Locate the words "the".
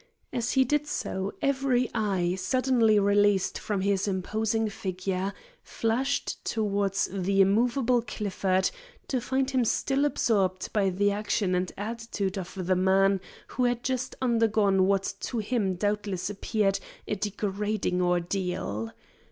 7.11-7.39, 10.89-11.11, 12.65-12.75